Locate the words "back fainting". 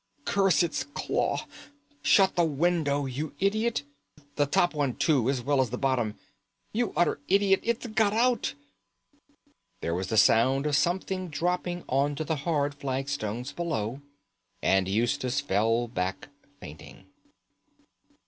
15.87-17.05